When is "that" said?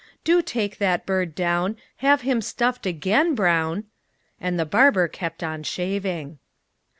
0.79-1.05